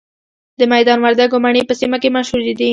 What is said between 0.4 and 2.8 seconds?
د میدان وردګو مڼې په سیمه کې مشهورې دي.